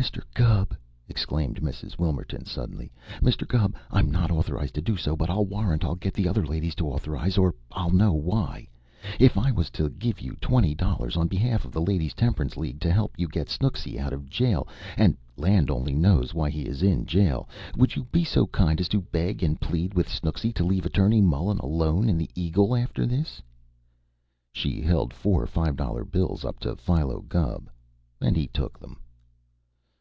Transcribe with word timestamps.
"Mr. 0.00 0.22
Gubb!" 0.32 0.74
exclaimed 1.10 1.60
Mrs. 1.60 1.98
Wilmerton 1.98 2.46
suddenly 2.46 2.90
"Mr. 3.20 3.46
Gubb, 3.46 3.76
I'm 3.90 4.10
not 4.10 4.30
authorized 4.30 4.74
so 4.76 4.80
to 4.80 4.96
do, 4.96 5.16
but 5.16 5.28
I'll 5.28 5.44
warrant 5.44 5.84
I'll 5.84 5.94
get 5.94 6.14
the 6.14 6.26
other 6.26 6.44
ladies 6.46 6.74
to 6.76 6.88
authorize, 6.88 7.36
or 7.36 7.54
I'll 7.70 7.90
know 7.90 8.14
why. 8.14 8.66
If 9.18 9.36
I 9.36 9.50
was 9.50 9.68
to 9.72 9.90
give 9.90 10.18
you 10.22 10.36
twenty 10.40 10.74
dollars 10.74 11.18
on 11.18 11.28
behalf 11.28 11.66
of 11.66 11.72
the 11.72 11.82
Ladies' 11.82 12.14
Temperance 12.14 12.56
League 12.56 12.80
to 12.80 12.90
help 12.90 13.14
get 13.14 13.50
Snooksy 13.50 13.98
out 13.98 14.14
of 14.14 14.30
jail, 14.30 14.66
and 14.96 15.18
land 15.36 15.70
only 15.70 15.94
knows 15.94 16.32
why 16.32 16.48
he 16.48 16.62
is 16.62 16.82
in 16.82 17.04
jail, 17.04 17.46
would 17.76 17.94
you 17.94 18.04
be 18.04 18.24
so 18.24 18.46
kind 18.46 18.80
as 18.80 18.88
to 18.88 19.02
beg 19.02 19.42
and 19.42 19.60
plead 19.60 19.92
with 19.92 20.08
Snooksy 20.08 20.50
to 20.54 20.64
leave 20.64 20.86
Attorney 20.86 21.20
Mullen 21.20 21.58
alone, 21.58 22.08
in 22.08 22.16
the 22.16 22.30
'Eagle,' 22.34 22.74
after 22.74 23.04
this?" 23.04 23.42
She 24.50 24.80
held 24.80 25.12
four 25.12 25.46
five 25.46 25.76
dollar 25.76 26.04
bills 26.06 26.42
up 26.42 26.58
to 26.60 26.74
Philo 26.74 27.20
Gubb, 27.20 27.68
and 28.22 28.34
he 28.34 28.46
took 28.46 28.78
them. 28.80 28.96